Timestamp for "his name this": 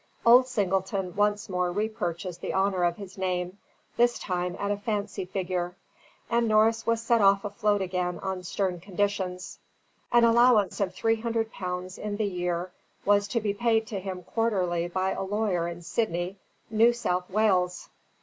2.95-4.17